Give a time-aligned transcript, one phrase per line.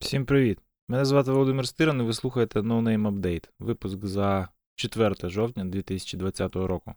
[0.00, 0.58] Всім привіт!
[0.88, 6.56] Мене звати Володимир Стиран і ви слухаєте No Name Update, випуск за 4 жовтня 2020
[6.56, 6.94] року.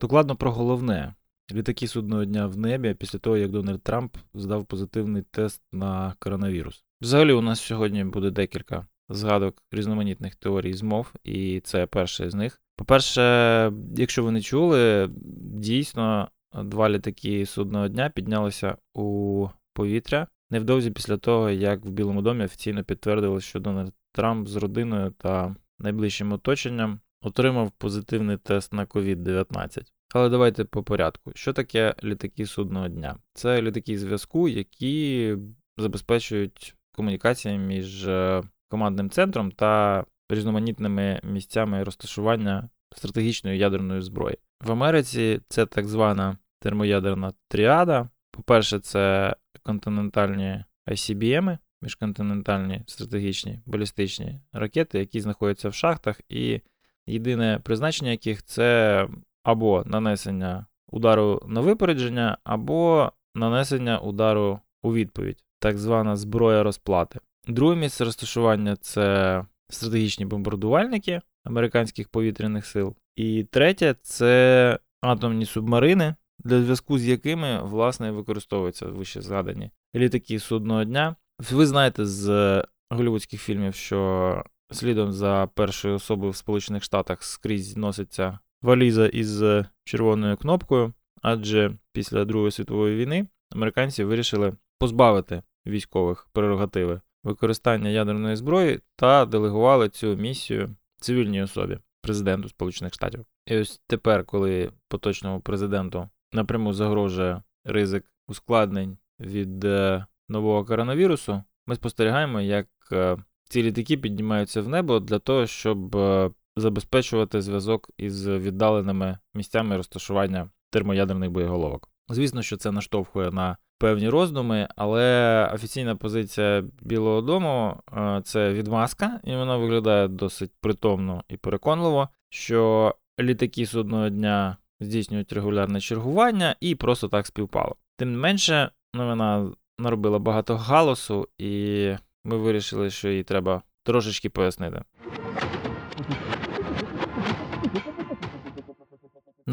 [0.00, 1.14] Докладно про головне.
[1.52, 6.84] Літаки судного дня в небі після того, як Дональд Трамп здав позитивний тест на коронавірус.
[7.00, 12.60] Взагалі, у нас сьогодні буде декілька згадок різноманітних теорій змов, і це перша з них.
[12.76, 15.10] По-перше, якщо ви не чули,
[15.58, 16.28] дійсно
[16.64, 22.84] два літаки судного дня піднялися у повітря невдовзі після того, як в Білому домі офіційно
[22.84, 29.82] підтвердили, що Дональд Трамп з родиною та найближчим оточенням отримав позитивний тест на COVID-19.
[30.14, 31.32] Але давайте по порядку.
[31.34, 33.16] Що таке літаки судного дня?
[33.34, 35.36] Це літаки зв'язку, які
[35.76, 38.42] забезпечують комунікацію між е,
[38.72, 44.38] командним центром та різноманітними місцями розташування стратегічної ядерної зброї.
[44.64, 48.08] В Америці це так звана термоядерна тріада.
[48.30, 56.60] По-перше, це континентальні ICBM, міжконтинентальні стратегічні балістичні ракети, які знаходяться в шахтах, і
[57.06, 59.08] єдине призначення яких це
[59.42, 67.20] або нанесення удару на випередження, або нанесення удару у відповідь, так звана зброя розплати.
[67.46, 72.96] Друге місце розташування це стратегічні бомбардувальники американських повітряних сил.
[73.16, 80.84] І третє це атомні субмарини, для зв'язку з якими, власне, використовуються вище згадані літаки судного
[80.84, 81.16] дня.
[81.50, 88.38] Ви знаєте з голівудських фільмів, що слідом за першою особою в Сполучених Штатах скрізь носиться
[88.62, 89.42] валіза із
[89.84, 98.80] червоною кнопкою, адже після Другої світової війни американці вирішили позбавити військових прерогативи використання ядерної зброї
[98.96, 103.24] та делегували цю місію цивільній особі, президенту Сполучених Штатів.
[103.46, 111.74] І ось тепер, коли поточному президенту напряму загрожує ризик ускладнень від е, нового коронавірусу, ми
[111.74, 118.28] спостерігаємо, як е, ці літаки піднімаються в небо для того, щоб е, забезпечувати зв'язок із
[118.28, 121.91] віддаленими місцями розташування термоядерних боєголовок.
[122.12, 127.76] Звісно, що це наштовхує на певні роздуми, але офіційна позиція Білого Дому
[128.24, 135.32] це відмазка, і вона виглядає досить притомно і переконливо, що літаки з одного дня здійснюють
[135.32, 137.76] регулярне чергування і просто так співпало.
[137.96, 144.82] Тим не менше, новина наробила багато галасу, і ми вирішили, що її треба трошечки пояснити.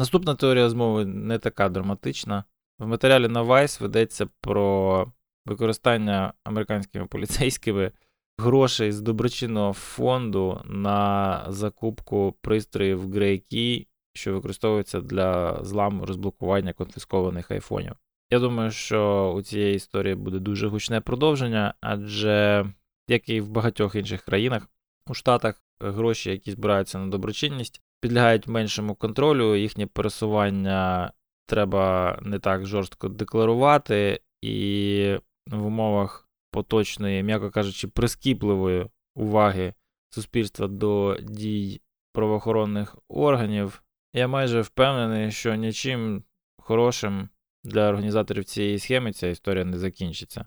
[0.00, 2.44] Наступна теорія змови не така драматична.
[2.78, 5.06] В матеріалі на Vice ведеться про
[5.46, 7.92] використання американськими поліцейськими
[8.38, 17.92] грошей з доброчинного фонду на закупку пристроїв Key, що використовуються для зламу розблокування конфіскованих айфонів.
[18.30, 22.66] Я думаю, що у цієї історії буде дуже гучне продовження, адже,
[23.08, 24.68] як і в багатьох інших країнах,
[25.06, 31.12] у Штатах гроші, які збираються на доброчинність, підлягають меншому контролю, їхнє пересування
[31.46, 35.16] треба не так жорстко декларувати, і
[35.46, 39.74] в умовах поточної, м'яко кажучи, прискіпливої уваги
[40.10, 41.80] суспільства до дій
[42.12, 43.82] правоохоронних органів,
[44.14, 46.24] я майже впевнений, що нічим
[46.58, 47.28] хорошим
[47.64, 50.46] для організаторів цієї схеми ця історія не закінчиться.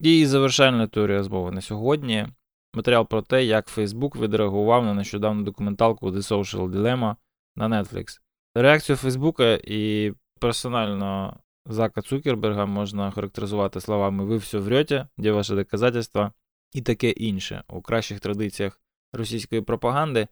[0.00, 2.26] І завершальна теорія змови на сьогодні.
[2.74, 7.16] Матеріал про те, як Facebook відреагував на нещодавну документалку The Social Dilemma
[7.56, 8.20] на Netflix.
[8.54, 16.32] Реакцію Фейсбука і персонально Зака Цукерберга можна характеризувати словами Ви все врете, де ваше доказательства
[16.72, 18.80] і таке інше у кращих традиціях
[19.12, 20.28] російської пропаганди.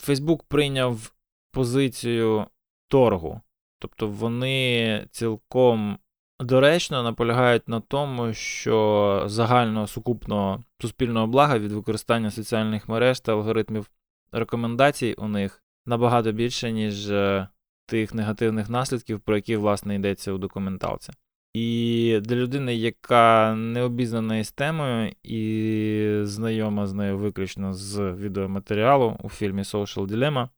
[0.00, 1.14] Фейсбук прийняв
[1.50, 2.46] позицію
[2.88, 3.40] торгу,
[3.78, 5.98] тобто вони цілком
[6.40, 13.90] доречно наполягають на тому, що загального сукупного суспільного блага від використання соціальних мереж та алгоритмів
[14.32, 17.48] рекомендацій у них набагато більше, ніж е,
[17.86, 21.12] тих негативних наслідків, про які, власне, йдеться у документалці.
[21.54, 29.18] І для людини, яка не обізнана із темою і знайома з нею виключно з відеоматеріалу
[29.22, 30.48] у фільмі Social Dilemma,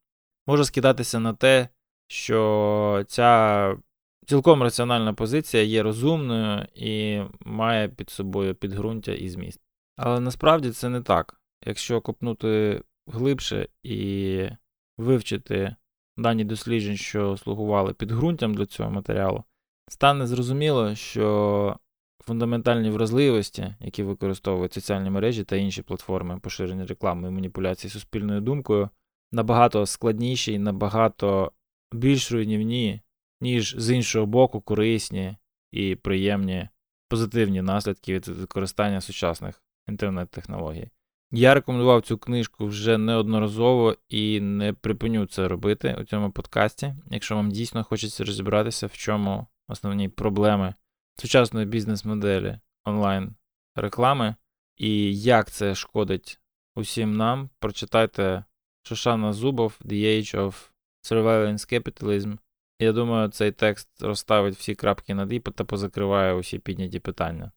[0.47, 1.69] може скидатися на те,
[2.09, 3.77] що ця
[4.27, 9.61] цілком раціональна позиція є розумною і має під собою підґрунтя і зміст.
[9.97, 11.41] Але насправді це не так.
[11.67, 14.49] Якщо копнути глибше і
[14.99, 15.77] вивчити
[16.17, 19.45] дані досліджень, що слугували підґрунтям для цього матеріалу,
[19.89, 21.77] стане зрозуміло, що
[22.25, 28.89] фундаментальні вразливості, які використовують соціальні мережі та інші платформи поширення реклами і маніпуляції суспільною думкою,
[29.33, 31.53] набагато складніші і набагато
[31.93, 33.01] більш руйнівні,
[33.41, 35.37] ніж з іншого боку, корисні
[35.73, 36.69] і приємні
[37.09, 40.91] позитивні наслідки від використання сучасних інтернет-технологій.
[41.31, 47.37] Я рекомендував цю книжку вже неодноразово і не припиню це робити у цьому подкасті, якщо
[47.37, 50.75] вам дійсно хочеться розібратися, в чому основні проблеми
[51.17, 53.35] сучасної бізнес-моделі онлайн
[53.77, 54.35] реклами
[54.77, 56.41] і як це шкодить
[56.75, 58.45] усім нам, прочитайте
[58.83, 60.71] Шошана Зубов The Age of
[61.03, 62.39] Surveillance Capitalism.
[62.85, 67.51] Я думаю, цей текст розставить всі крапки над «і» та позакриває усі підняті питання.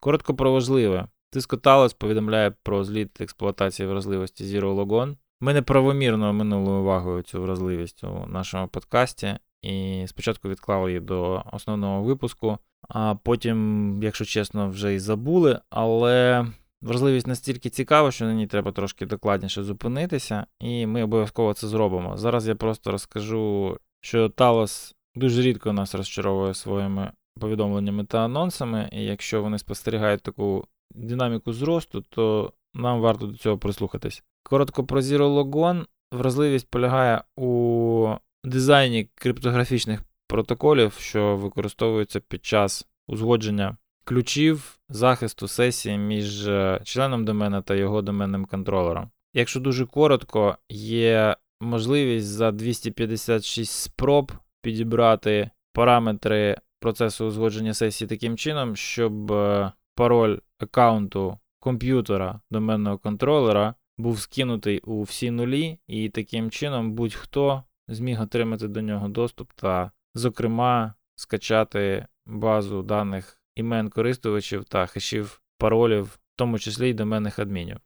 [0.00, 1.06] Коротко про важливе.
[1.30, 5.16] Тиско Талос повідомляє про зліт експлуатації вразливості Zero Logon.
[5.40, 12.02] Ми неправомірно минули увагою цю вразливість у нашому подкасті, і спочатку відклали її до основного
[12.02, 12.58] випуску,
[12.88, 15.60] а потім, якщо чесно, вже й забули.
[15.70, 16.46] Але
[16.82, 22.16] вразливість настільки цікава, що на ній треба трошки докладніше зупинитися, і ми обов'язково це зробимо.
[22.16, 29.04] Зараз я просто розкажу, що Талос дуже рідко нас розчаровує своїми повідомленнями та анонсами, і
[29.04, 34.22] якщо вони спостерігають таку динаміку зросту, то нам варто до цього прислухатись.
[34.42, 35.84] Коротко про Zero Logon.
[36.12, 38.14] Вразливість полягає у
[38.44, 47.62] дизайні криптографічних протоколів, що використовуються під час узгодження ключів захисту сесії між е, членом домена
[47.62, 49.10] та його доменним контролером.
[49.34, 54.32] Якщо дуже коротко, є можливість за 256 спроб
[54.62, 64.20] підібрати параметри процесу узгодження сесії таким чином, щоб е, пароль аккаунту комп'ютера доменного контролера був
[64.20, 70.94] скинутий у всі нулі, і таким чином будь-хто зміг отримати до нього доступ та, зокрема,
[71.14, 77.76] скачати базу даних імен користувачів та хешів паролів, в тому числі й доменних адмінів.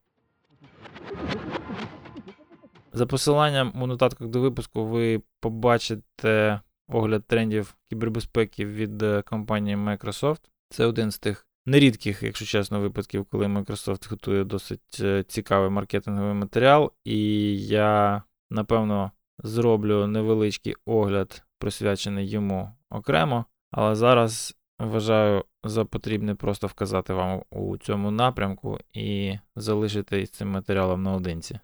[2.93, 10.41] За посиланням у нотатках до випуску ви побачите огляд трендів кібербезпеки від е, компанії Microsoft.
[10.69, 16.35] Це один з тих нерідких, якщо чесно, випадків, коли Microsoft готує досить е, цікавий маркетинговий
[16.35, 17.19] матеріал, і
[17.67, 23.45] я, напевно, зроблю невеличкий огляд, присвячений йому окремо.
[23.71, 31.03] Але зараз вважаю за потрібне просто вказати вам у цьому напрямку і залишити цим матеріалом
[31.03, 31.59] наодинці.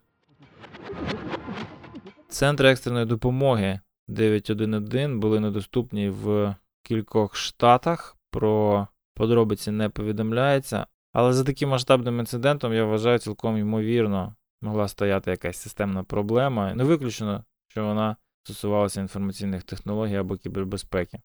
[2.28, 8.16] Центри екстреної допомоги 911 були недоступні в кількох штатах.
[8.30, 10.86] Про подробиці не повідомляється.
[11.12, 16.74] Але за таким масштабним інцидентом, я вважаю, цілком ймовірно могла стояти якась системна проблема.
[16.74, 21.18] Не виключено, що вона стосувалася інформаційних технологій або кібербезпеки.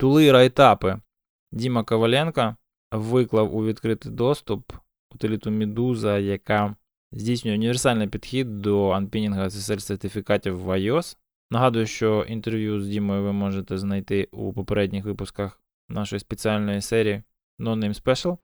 [0.00, 1.00] Тули райтапи.
[1.52, 2.56] Діма Коваленко
[2.92, 4.72] виклав у відкритий доступ
[5.14, 6.76] утиліту Медуза, яка
[7.12, 11.16] здійснює універсальний підхід до анпінінга SSL сертифікатів в iOS.
[11.50, 17.22] Нагадую, що інтерв'ю з Дімою ви можете знайти у попередніх випусках нашої спеціальної серії
[17.58, 18.38] No Name Special.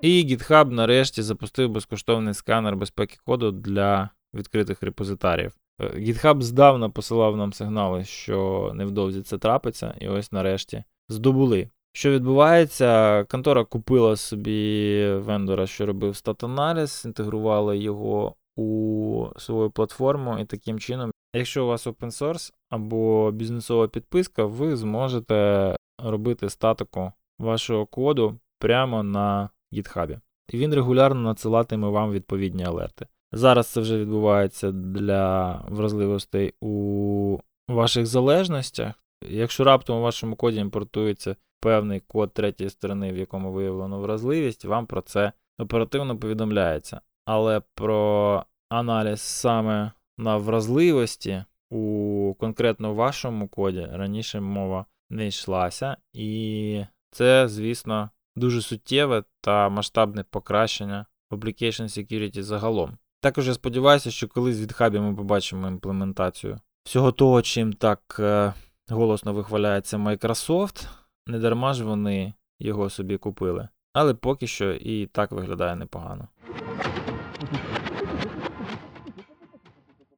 [0.00, 5.52] І GitHub нарешті запустив безкоштовний сканер безпеки коду для відкритих репозитаріїв.
[5.80, 11.68] Е, GitHub здавна посилав нам сигнали, що невдовзі це трапиться, і ось нарешті здобули.
[11.92, 13.24] Що відбувається?
[13.24, 21.10] Контора купила собі вендора, що робив стат-аналіз, інтегрувала його у свою платформу, і таким чином,
[21.34, 29.02] якщо у вас open source або бізнесова підписка, ви зможете робити статику вашого коду прямо
[29.02, 30.20] на GitHub.
[30.52, 33.06] І він регулярно надсилатиме вам відповідні алерти.
[33.36, 37.38] Зараз це вже відбувається для вразливостей у
[37.68, 38.94] ваших залежностях.
[39.28, 44.86] Якщо раптом у вашому коді імпортується певний код третьої сторони, в якому виявлено вразливість, вам
[44.86, 47.00] про це оперативно повідомляється.
[47.26, 56.84] Але про аналіз саме на вразливості у конкретно вашому коді раніше мова не йшлася, і
[57.10, 62.98] це, звісно, дуже суттєве та масштабне покращення Application Security загалом.
[63.24, 68.54] Також я сподіваюся, що колись від хабі ми побачимо імплементацію всього того, чим так е,
[68.88, 70.88] голосно вихваляється Microsoft.
[71.26, 73.68] Не дарма ж вони його собі купили.
[73.92, 76.28] Але поки що і так виглядає непогано.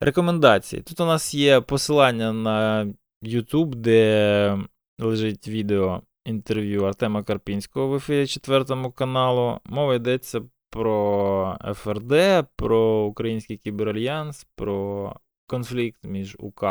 [0.01, 0.83] Рекомендації.
[0.83, 2.87] Тут у нас є посилання на
[3.23, 4.59] YouTube, де
[4.99, 9.61] лежить відео інтерв'ю Артема Карпінського в ефірі 4 каналу.
[9.65, 15.13] Мова йдеться про ФРД, про Український кіберальянс, про
[15.47, 16.65] конфлікт між УК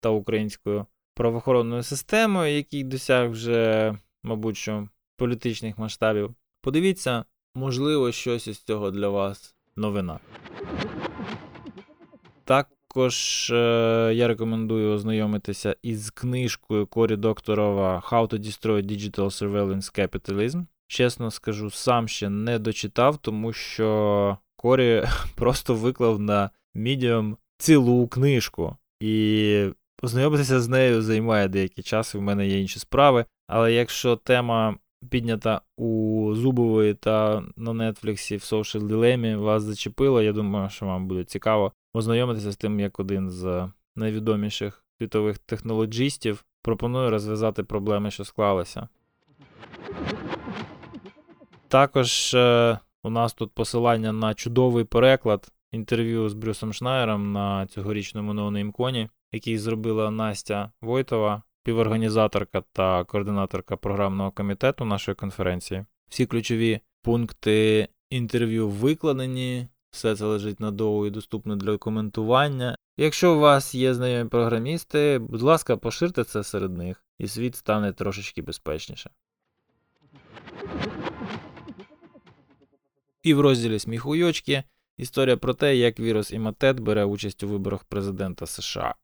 [0.00, 6.34] та українською правоохоронною системою, який досяг вже, мабуть, що політичних масштабів.
[6.60, 10.20] Подивіться, можливо, щось із цього для вас новина.
[12.44, 20.64] Також е, я рекомендую ознайомитися із книжкою Корі Докторова How to Destroy Digital Surveillance Capitalism.
[20.92, 28.76] Чесно скажу, сам ще не дочитав, тому що Корі просто виклав на Medium цілу книжку.
[29.00, 33.24] І познайомитися з нею займає деякий час, і в мене є інші справи.
[33.46, 34.76] Але якщо тема
[35.10, 41.08] піднята у Зубової та на Нетфліксі в Social Dilemma вас зачепила, я думаю, що вам
[41.08, 48.24] буде цікаво ознайомитися з тим, як один з найвідоміших світових технологістів пропонує розв'язати проблеми, що
[48.24, 48.88] склалися.
[51.72, 58.34] Також е, у нас тут посилання на чудовий переклад інтерв'ю з Брюсом Шнайером на цьогорічному
[58.34, 65.84] ноунеймконі, який зробила Настя Войтова, співорганізаторка та координаторка програмного комітету нашої конференції.
[66.08, 72.76] Всі ключові пункти інтерв'ю викладені, все це лежить на доу і доступно для коментування.
[72.96, 77.92] Якщо у вас є знайомі програмісти, будь ласка, поширте це серед них, і світ стане
[77.92, 79.10] трошечки безпечніше.
[83.22, 84.62] І в розділі Сміхуйочки
[84.98, 88.94] історія про те, як вірус Іматет бере участь у виборах президента США.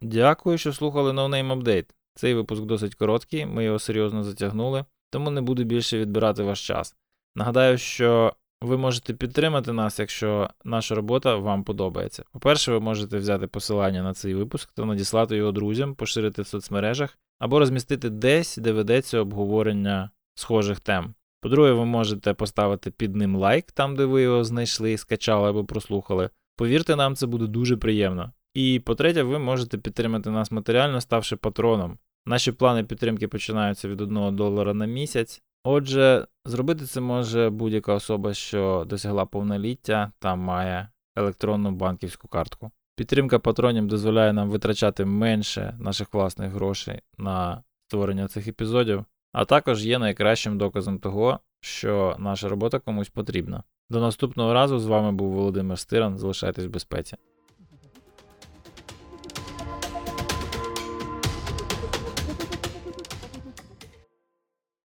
[0.00, 1.86] Дякую, що слухали No Name Update.
[2.14, 6.96] Цей випуск досить короткий, ми його серйозно затягнули, тому не буду більше відбирати ваш час.
[7.34, 12.24] Нагадаю, що ви можете підтримати нас, якщо наша робота вам подобається.
[12.32, 17.18] По-перше, ви можете взяти посилання на цей випуск та надіслати його друзям, поширити в соцмережах
[17.38, 21.14] або розмістити десь, де ведеться обговорення схожих тем.
[21.40, 26.30] По-друге, ви можете поставити під ним лайк, там, де ви його знайшли, скачали або прослухали.
[26.56, 28.32] Повірте нам, це буде дуже приємно.
[28.54, 31.98] І по-третє, ви можете підтримати нас матеріально, ставши патроном.
[32.26, 35.42] Наші плани підтримки починаються від 1 долара на місяць.
[35.64, 42.70] Отже, зробити це може будь-яка особа, що досягла повноліття та має електронну банківську картку.
[42.96, 49.86] Підтримка патронів дозволяє нам витрачати менше наших власних грошей на створення цих епізодів, а також
[49.86, 53.62] є найкращим доказом того, що наша робота комусь потрібна.
[53.90, 56.18] До наступного разу з вами був Володимир Стиран.
[56.18, 57.16] Залишайтесь в безпеці.